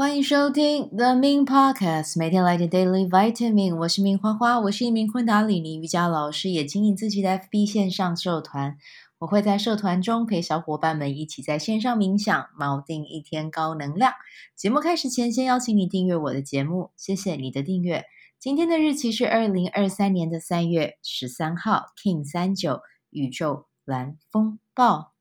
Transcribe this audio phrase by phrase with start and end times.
[0.00, 3.76] 欢迎收听 The Min Podcast，每天来点 Daily Vitamin。
[3.76, 8.78] 我是明花花，我是一名昆达里尼瑜伽老师，也经营自己的 FB 线上社团。
[9.18, 14.14] 我会在社团中陪小伙伴们一起在线上冥想，锚定一天高能量。
[14.56, 18.06] 节目开始前，先邀请你订阅我的节目，谢谢你的订阅。
[18.38, 25.12] 今天的日期是二零二三年的三月十三号，King 三九宇宙蓝风暴。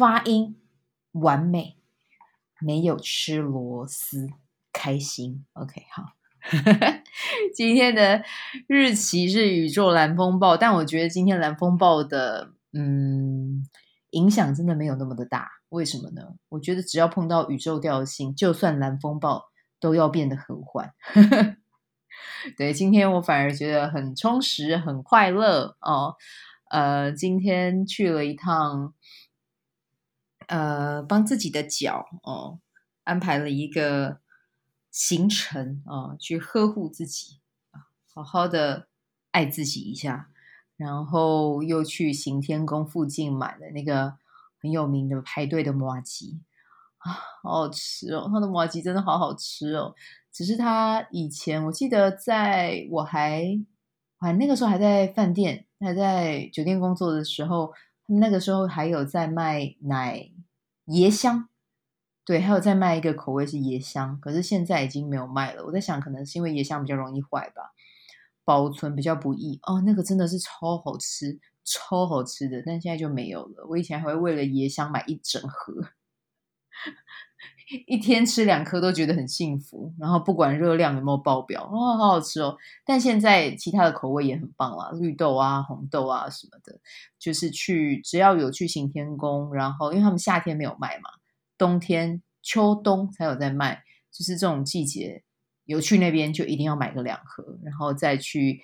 [0.00, 0.56] 发音
[1.12, 1.76] 完美，
[2.58, 4.30] 没有吃螺丝，
[4.72, 5.44] 开心。
[5.52, 6.14] OK，好，
[7.54, 8.24] 今天的
[8.66, 13.62] 日期是宇宙蓝风暴，但我觉得今天蓝风暴的嗯
[14.12, 15.50] 影响真的没有那么的大。
[15.68, 16.22] 为什么呢？
[16.48, 20.94] 我觉得只要碰到宇宙调性，就算蓝风暴都要变得和缓。
[22.56, 26.14] 对，今天我反而觉得很充实，很快乐哦。
[26.70, 28.94] 呃，今天去了一趟。
[30.50, 32.58] 呃，帮自己的脚哦
[33.04, 34.18] 安排了一个
[34.90, 37.38] 行程哦，去呵护自己，
[38.12, 38.88] 好好的
[39.30, 40.28] 爱自己一下，
[40.76, 44.14] 然后又去行天宫附近买了那个
[44.60, 46.40] 很有名的排队的麻糬
[46.98, 47.12] 啊，
[47.44, 49.94] 好好吃哦，他的麻糬真的好好吃哦。
[50.32, 53.44] 只是他以前我记得在我还
[54.18, 57.72] 还那个时候还在饭店还在酒店工作的时候，
[58.04, 60.32] 他们那个时候还有在卖奶。
[60.90, 61.48] 椰香，
[62.24, 65.64] 对，还有再卖一个口味是椰香，可是现在已经没有卖了。
[65.64, 67.72] 我在想，可能是因为椰香比较容易坏吧，
[68.44, 69.58] 保存比较不易。
[69.62, 73.66] 哦，那个真的是超好吃，超好吃的，但现在就没有了。
[73.68, 75.72] 我以前还会为了椰香买一整盒，
[77.86, 79.92] 一天吃两颗都觉得很幸福。
[79.98, 82.56] 然后不管热量有没有爆表，哦，好好吃哦。
[82.84, 86.78] 但现在其他的口味也很棒啦，绿豆啊、红豆啊什么的。
[87.18, 91.10] 就是去，只要有去行天宫，然后因为他们夏天没有卖嘛，
[91.56, 93.84] 冬天、秋冬才有在卖。
[94.12, 95.22] 就是这种季节
[95.66, 98.60] 有去那边，就一定要买个两盒，然后再去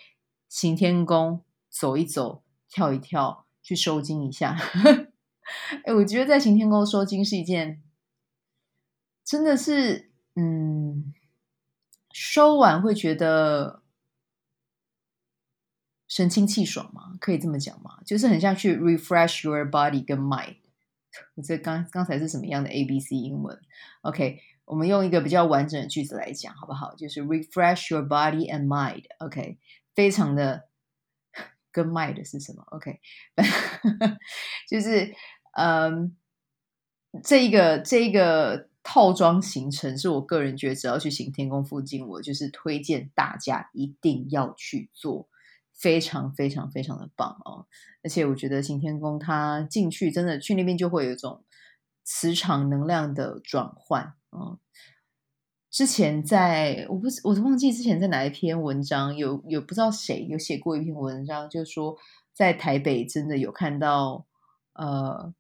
[0.49, 4.57] 行天宫走一走、跳一跳，去收惊一下。
[5.87, 7.81] 哎，我觉得在行天宫收惊是一件，
[9.27, 11.13] 真的是，嗯，
[12.13, 13.83] 收完会觉得。
[16.09, 20.59] 神清气爽吗，可以这么讲吗，就是很像去 refresh your body 跟 mind。
[21.35, 23.61] 我这刚刚才是什么样的 A B C 英文
[24.03, 26.95] ？OK，我们用一个比较完整的句子来讲，好不好？
[26.95, 29.05] 就是 refresh your body and mind。
[29.19, 29.59] OK，
[29.95, 30.69] 非常的
[31.73, 33.01] 跟 mind 是什么？OK，
[34.71, 35.13] 就是
[35.55, 36.17] 嗯，
[37.25, 45.29] 这一个这一个套装行程是我个人觉得，只要去行天宫附近，我就是推荐大家一定要去做。
[45.79, 47.67] 非常非常非常的棒哦！
[48.03, 51.45] 而且我觉得行天宫它进去真的去那边就会有一种
[52.03, 54.59] 磁场能量的转换嗯。
[55.71, 61.95] 之前在我不我都忘记之前在哪一篇文章有有不知道谁有写过一篇文章，就是说
[62.33, 64.25] 在台北真的有看到
[64.73, 65.35] 呃，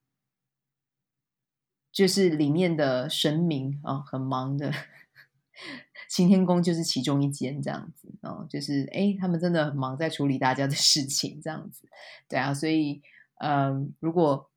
[1.96, 4.70] 就是里面的神明啊、哦、很忙的。
[6.10, 11.88] 擎天宫就是其中一间这样子哦，就是哎，他们真的很忙，在处理大家的事情这样子，
[12.28, 13.00] 对啊，所以
[13.38, 14.50] 嗯，如果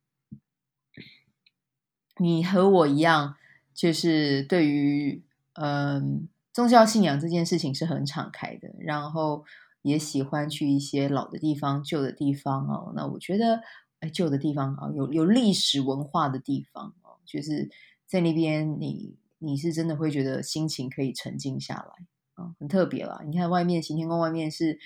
[2.17, 3.37] 你和我一样，
[3.73, 5.23] 就是对于
[5.53, 9.45] 嗯宗教信仰这件事情是很敞开的，然后
[9.81, 13.61] 也喜欢去一些老的地方、旧的地方哦，那我觉得
[14.01, 16.93] 哎，旧的地方啊，有有历史文化的地方，
[17.29, 17.69] 就是
[18.07, 19.17] 在那边你。
[19.41, 23.21] 你是真的会觉得心情可以沉静下来啊，很特别啦。
[23.25, 24.77] 你看外面行天宫外面是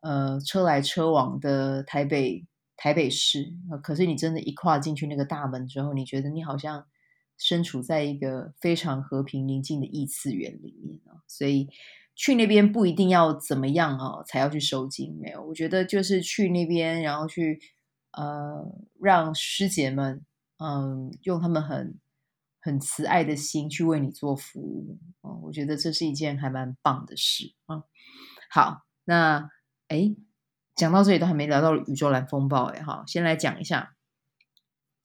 [0.00, 2.44] 呃车来车往的台北
[2.76, 3.50] 台北市，
[3.82, 6.84] 可是你真的，一跨进去那个大门之后，你觉得你好像
[7.38, 11.24] 身处在一个非常和平宁静的异次元里面啊。
[11.26, 11.66] 所以
[12.14, 15.18] 去那边不一定要怎么样啊，才要去收金。
[15.18, 17.58] 没有，我觉得就是去那边，然后去
[18.12, 18.70] 呃
[19.00, 20.26] 让师姐们
[20.58, 21.98] 嗯用他们很。
[22.60, 27.84] 很慈爱的心去为你做服务，哦，我觉得这是一件还蛮棒的事啊。
[28.50, 29.48] 好，那
[29.86, 30.16] 哎，
[30.74, 33.94] 讲到这里都还没聊到宇宙蓝风暴哎，哈，先来讲一下。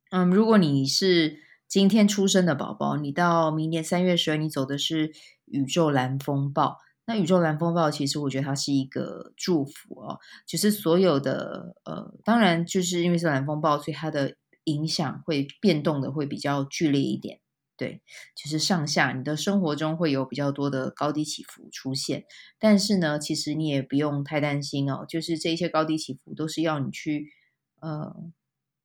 [0.10, 5.14] 嗯，如果你是今天出生的宝宝，你到明年三月十二，你走的是
[5.46, 6.80] 宇宙蓝风暴。
[7.06, 14.36] 那宇宙蓝风暴其实我觉得它是一个祝福哦，就是所有的呃，当然就是因为是蓝风暴，所以它的
[14.66, 17.40] 影响会变动的会比较剧烈一点。
[17.76, 18.02] 对，
[18.36, 22.26] 就是上下，你的生活中会有比较多的高低起伏出现，
[22.60, 25.04] 但是呢，其实你也不用太担心哦。
[25.10, 27.34] 就是这些高低起伏都是要你去
[27.80, 28.16] 呃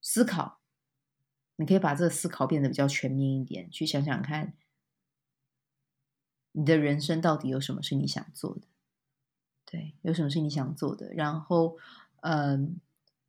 [0.01, 0.61] 思考，
[1.57, 4.55] 你可以把这个思考变得比较全面一点，去想想看，
[6.53, 8.63] 你的人生到底有什么是你想做的？
[9.67, 11.13] 对，有什么是你想做的？
[11.13, 11.77] 然后，
[12.23, 12.81] 嗯，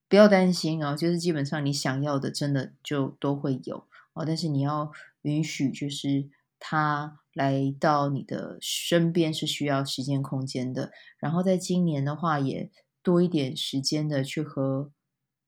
[0.09, 4.25] 不要担心啊，就是基本上你想要的，真的就都会有哦。
[4.25, 4.91] 但是你要
[5.21, 6.27] 允许，就是
[6.57, 10.91] 他来到你的身边是需要时间空间的。
[11.19, 12.71] 然后在今年的话，也
[13.03, 14.91] 多一点时间的去和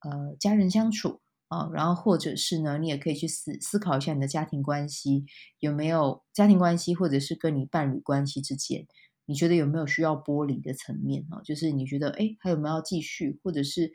[0.01, 1.67] 呃家人相处啊。
[1.73, 5.25] 然后或者是呢，你也可以去思思考一下你的家庭关系
[5.59, 8.85] 有没有家庭关系，或者是跟你伴侣关系之间。
[9.25, 11.39] 你觉得有没有需要剥离的层面啊？
[11.43, 13.39] 就是你觉得，哎，还有没有要继续？
[13.41, 13.93] 或者是，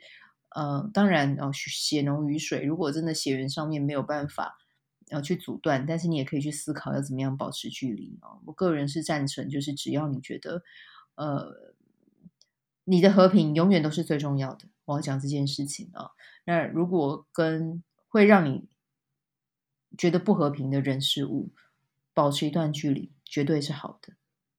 [0.49, 2.63] 呃，当然哦，血浓于水。
[2.63, 4.57] 如果真的血缘上面没有办法
[5.09, 8.39] 要去阻断，但是你也可以去思考要怎么样保持距离啊。
[8.45, 10.63] 我个人是赞成，就是只要你觉得，
[11.15, 11.73] 呃，
[12.85, 14.65] 你的和平永远都是最重要的。
[14.85, 16.11] 我要讲这件事情啊。
[16.45, 18.67] 那如果跟会让你
[19.97, 21.51] 觉得不和平的人事物
[22.13, 24.13] 保持一段距离，绝对是好的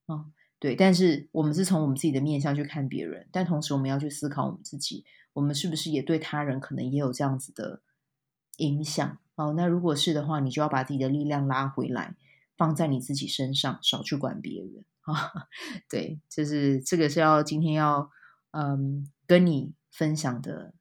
[0.06, 0.26] 啊。
[0.58, 5.04] 对，但是我们是从我们自己的面向去看别人，但同时我们要去思考我们自己，
[5.38, 7.80] 我们是不是也对他人可能也有这样子的
[8.56, 9.18] 影响？
[9.36, 12.16] 哦，那如果是的话，你就要把自己的力量拉回来，
[12.56, 15.46] 放在你自己身上，少去管别人啊。
[15.88, 18.10] 对，就是这个是要今天要
[18.50, 20.74] 嗯跟你分享的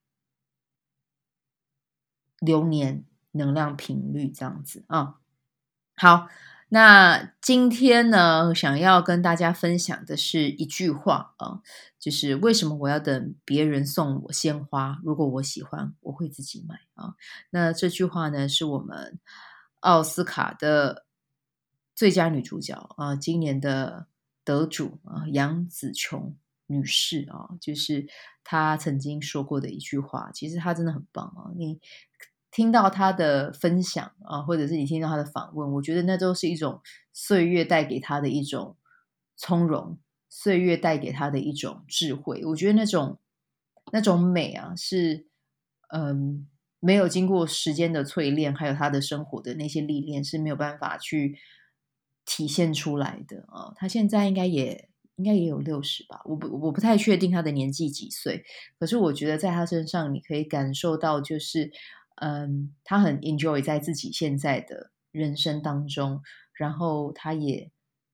[2.40, 5.20] 流年能量频率这样子啊。
[5.96, 6.28] 好。
[6.70, 11.62] 那今天呢，想要跟大家分享的是一句话啊，
[11.98, 15.00] 就是为什么我要等别人送我鲜花？
[15.02, 17.16] 如果我喜欢，我会自己买啊。
[17.52, 19.18] 那这句话呢，是我们
[19.80, 21.06] 奥斯卡的
[21.96, 24.08] 最佳女主角啊，今年的
[24.44, 26.36] 得主啊，杨紫琼
[26.66, 28.08] 女士啊，就是
[28.44, 30.32] 她曾经说过的一句话。
[30.34, 31.80] 其实她真的很棒啊，你。
[32.50, 36.82] 听到他的分享啊，或者是你听到他的访问，我觉得那都是一种
[37.14, 38.78] 岁月带给他的一种
[39.36, 40.00] 从容，
[40.30, 42.44] 岁月带给他的一种智慧。
[42.46, 43.20] 我觉得那种
[43.92, 45.28] 那种美啊，是
[45.90, 46.48] 嗯，
[46.80, 51.38] 没有经过时间的淬炼，还有他的生活的那些历练是没有办法去
[52.26, 53.74] 体现出来的啊。
[53.76, 58.46] 他现在应该也应该也有六十吧，我不我不太确定他的年纪几岁，
[58.80, 61.72] 可是我觉得在他身上你可以感受到就是。
[62.18, 66.22] 嗯，他很 enjoy 在自己现在的人生当中，
[66.54, 67.72] 然后他也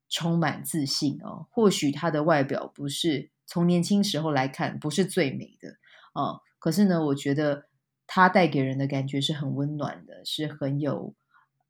[0.10, 1.48] 充满自信哦。
[1.52, 5.78] 或许他的外表不是从年轻时候来看不是最美的
[6.14, 7.66] 哦，可是呢，我觉得
[8.06, 11.16] 他带给人的感觉是很温暖的，是很有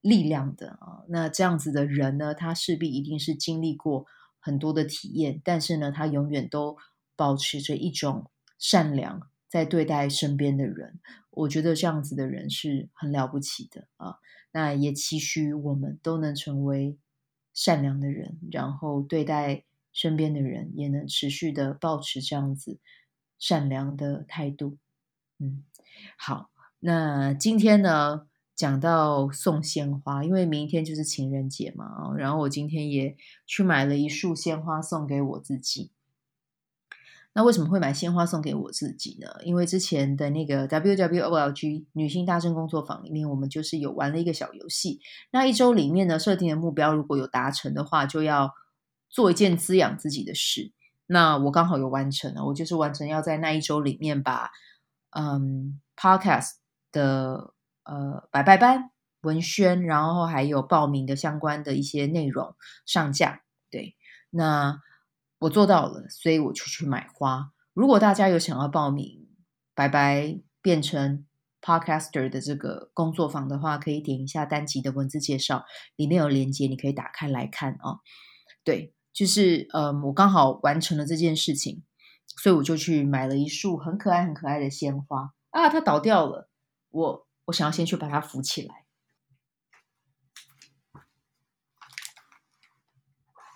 [0.02, 1.04] 力量的啊。
[1.10, 4.06] 那这样子的人呢，他势必一定是经历过
[4.40, 6.78] 很多的体验，但是呢，他永远都
[7.16, 9.30] 保持着一种善良。
[9.54, 14.18] 在对待身边的人，我觉得这样子的人是很了不起的啊。
[14.52, 16.98] 那也期许我们都能成为
[17.54, 22.80] 善良的人，然后对待身边的人也能持续的保持这样子
[23.38, 24.78] 善良的态度。
[25.38, 25.64] 嗯，
[26.18, 35.92] 好，那今天呢，讲到送鲜花，因为明天就是情人节嘛啊，然后我今天也去买了一束鲜花送给我自己。
[37.36, 39.28] 那为什么会买鲜花送给我自己呢？
[39.44, 45.00] 因为之前的那个 WWOLG 女性大声工作坊里面，我们就是有玩了一个小游戏。
[45.32, 48.54] 那一周里面呢，设定的目标如果有达成的话，就要
[49.10, 50.72] 做一件滋养自己的事。
[51.08, 54.52] 那我刚好有完成了，我就是完成要在那一周里面把
[55.10, 56.52] 嗯 Podcast
[56.92, 63.42] 的呃拜拜班文宣，然后还有报名的相关的一些内容上架。
[63.72, 63.96] 对，
[64.30, 64.80] 那。
[65.44, 67.52] 我做到了，所以我就去买花。
[67.74, 69.28] 如果大家有想要报名
[69.74, 71.26] 白白变成
[71.62, 75.66] Podcaster 的这个工作坊的话，可以点一下单集的文字介绍，
[75.98, 78.00] 里面有连接，你可以打开来看、哦。
[78.64, 81.84] 对，就是嗯，我刚好完成了这件事情，
[82.42, 85.68] 所以我就去买了一束很可爱、很可爱的鲜花啊。
[85.68, 86.50] 它倒掉了，
[86.90, 88.86] 我我想要先去把它扶起来。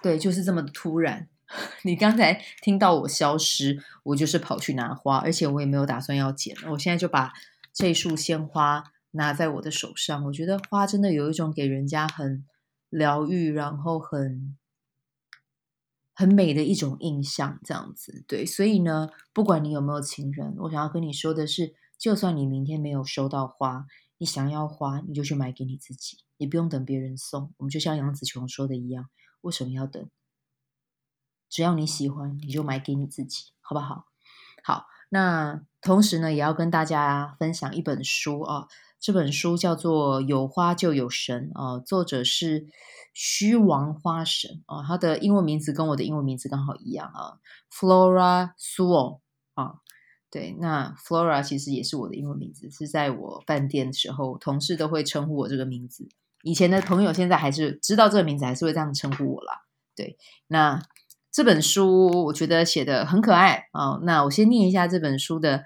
[0.02, 1.30] 对，就是这么突然。
[1.84, 6.56] 你刚才听到我消失，我就是跑去拿花，而且我也没有打算要捡。
[6.72, 7.32] 我现在就把
[7.74, 10.26] 这束鲜花拿在我的手上。
[10.26, 12.46] 我觉得花真的有一种给人家很
[12.90, 14.58] 疗愈，然后很
[16.14, 18.26] 很美的一种印象，这样子。
[18.28, 23.86] 对，所以呢，不管你有没有情人，我想要跟你说的是，就算你明天没有收到花，
[24.18, 27.54] 你想要花，你就去买给你自己，你不用等别人送。
[27.58, 29.10] 我们就像杨紫琼说的一样，
[29.42, 30.10] 为什么要等？
[31.50, 34.06] 只要你喜欢，你就买给你自己，好不好？
[34.64, 38.68] 好，那同时呢，也要跟大家分享一本书啊，
[39.00, 42.68] 这本书叫做《有花就有神》啊，作者是
[43.14, 47.40] 虚王花神啊，他的英文名字跟我的英文名字刚好一样啊
[47.72, 49.22] ，Flora Sewell
[49.54, 49.76] 啊，
[50.30, 56.10] 对，那 Flora 其实也是我的英文名字，是在我饭店的时候，同事都会称呼我这个名字。
[56.44, 59.62] 以前的朋友现在还是知道这个名字，还是会这样称呼我啦。
[59.96, 60.84] 对，那。
[61.32, 65.64] 这本书我觉得写的很可爱啊、那我先念一下这本书的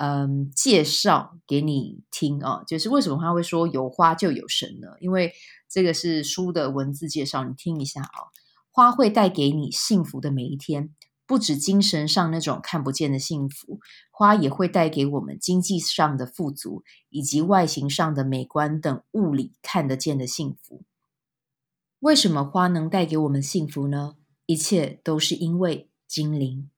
[0.00, 4.88] 嗯介绍给你听啊、哦，就是为什么他会说有花就有神呢？
[5.00, 5.32] 因为
[5.68, 8.26] 这个是书的文字介绍，你听一下啊、哦。
[8.74, 10.94] 花会带给你幸福的每一天，
[11.26, 20.84] 不止精神上那种看不见的幸福，花也会带给我们经济上的富足，以及外形上的美观等物理看得见的幸福。
[22.00, 24.14] 为什么花能带给我们幸福呢？
[24.52, 26.68] 一切都是因为精灵。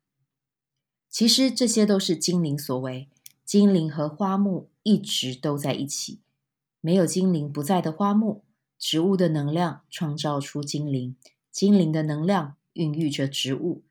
[1.11, 3.09] 其实这些都是精灵所为。
[3.45, 6.21] 精灵和花木一直都在一起。
[6.81, 8.45] 没有精灵不在的花木，
[8.79, 11.17] 植物的能量创造出精灵，
[11.51, 13.83] 精灵的能量孕育着植物。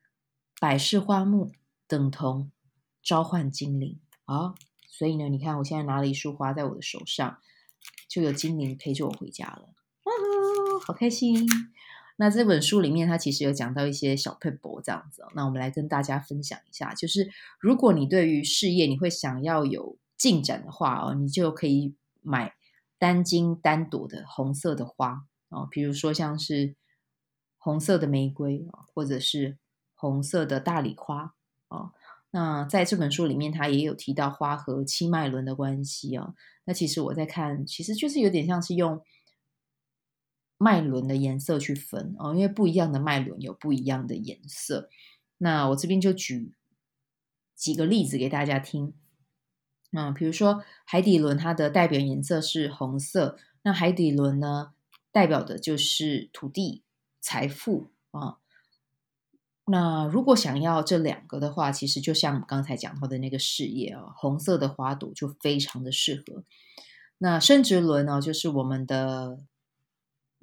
[0.61, 1.51] 百事花木
[1.85, 2.49] 等同
[3.03, 4.55] 召唤精灵啊、
[4.87, 7.39] 所以呢，你看我现在拿了一束花在我的手上，
[8.07, 9.73] 就有精灵陪着我回家了。
[10.05, 10.13] 哇、
[10.85, 11.45] 好开心！
[12.15, 15.23] 那这本书里面，它其实有讲到一些小撇步这样子。
[15.33, 17.29] 那我们来跟大家分享一下，就是
[17.59, 22.53] 如果你对于事业你会想要有进展的话哦，你就可以买
[22.99, 26.75] 单茎单朵的红色的花哦，比如说像是
[27.57, 29.57] 红色的玫瑰或者是
[29.95, 31.33] 红色的大丽花
[31.69, 31.93] 哦。
[32.29, 36.35] 那在这本书里面，它也有提到花和七脉轮的关系哦。
[36.65, 39.01] 那其实我在看，其实就是有点像是用。
[40.63, 44.89] 脉轮的颜色去分哦，因为不一样的脉轮有不一样的颜色。
[45.39, 46.55] 那我这边就举
[47.53, 48.93] 几个例子给大家听。
[49.89, 53.37] 那比如说海底轮，它的代表颜色是红色。
[53.63, 54.71] 那海底轮呢，
[55.11, 56.83] 代表的就是土地、
[57.19, 58.37] 财富啊。
[59.65, 66.45] 那如果想要这两个的话，其实就像我们刚才讲到的那个事业啊，红色的花朵就非常的适合。
[67.17, 69.39] 那生殖轮呢，就是我们的。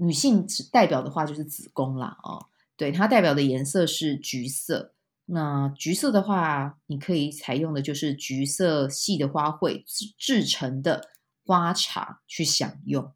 [0.00, 4.95] 女性代表的话就是子宫啦，哦，对，它代表的颜色是橘色。
[5.26, 9.85] 那橘色的话，你可以采用的就是橘色系的花卉
[10.19, 11.11] 制成的
[11.45, 13.12] 花茶去享用。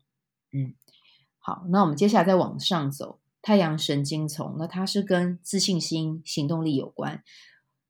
[0.52, 0.74] 嗯，
[1.38, 7.24] 好，那我们接下来再往上走，太阳神经丛，那它是跟自信心、行动力有关。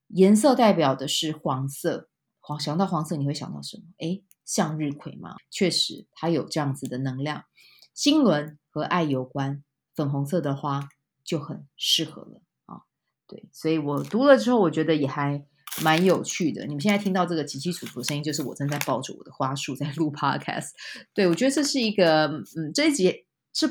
[0.08, 2.08] 颜色代表的是黄色，
[2.38, 3.82] 黄，想到黄色你会想到什么？
[3.98, 7.44] 诶，向日葵嘛，确实它有这样子的能量。
[7.92, 9.62] 心轮和爱有关，
[9.94, 10.88] 粉红色的花
[11.22, 12.82] 就很适合了啊。
[13.28, 15.46] 对，所以我读了之后，我觉得也还
[15.80, 16.66] 蛮有趣的。
[16.66, 20.70] 你们现在听到这个起起楚楚的声音，就是我正在抱着我的花束在录 podcast。
[21.14, 22.26] 对，我觉得这是一个，
[22.56, 23.68] 嗯，这一集这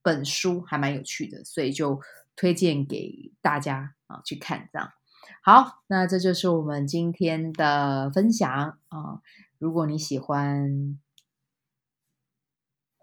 [0.00, 2.00] 本书还蛮有趣的，所以就
[2.36, 4.68] 推荐给大家啊去看。
[4.72, 4.88] 这样
[5.42, 9.20] 好，那这就是我们今天的分享啊。
[9.58, 11.00] 如果你喜欢。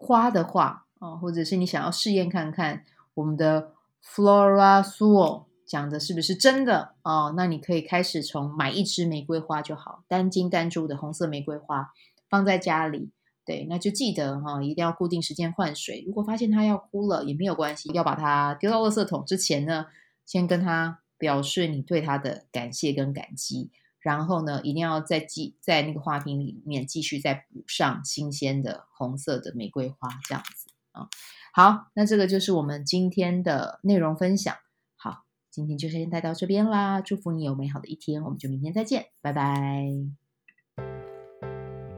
[0.04, 11.92] 花的话哦，或者是你想要试验看看我们的 Flora Sewell 讲的是不是真的哦，那你可以开始从买一支玫瑰花就好，单茎单株的红色玫瑰花
[12.30, 13.12] 放在家里。
[13.44, 16.04] 对，那就记得哈，一定要固定时间换水。
[16.06, 19.88] 如果发现它要枯了也没有关系，要把它丢到垃圾桶之前呢，
[20.26, 23.72] 先跟它表示你对它的感谢跟感激。
[24.00, 31.10] 然后呢，一定要再继在那个花瓶里面继续再补上新鲜的红色的玫瑰花，这样子啊。
[31.54, 34.56] 好，那这个就是我们今天的内容分享。
[34.96, 37.02] 好，今天就先带到这边啦。
[37.02, 39.86] 祝福你有美好的一天，我们就明天再见，拜拜。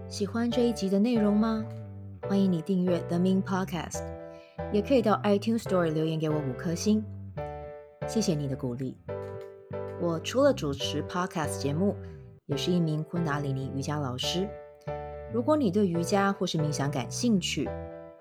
[0.07, 1.65] 喜欢这一集的内容吗？
[2.29, 4.03] 欢迎你订阅 The Min Podcast，
[4.71, 7.03] 也可以到 iTunes Store 留言给我五颗星，
[8.07, 8.97] 谢谢你的鼓励。
[9.99, 11.95] 我除了主持 Podcast 节目，
[12.45, 14.47] 也是一名昆达里尼瑜伽老师。
[15.33, 17.67] 如果你对瑜伽或是冥想感兴趣，